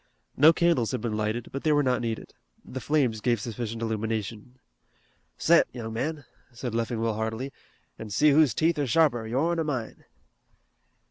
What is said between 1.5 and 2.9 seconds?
but they were not needed. The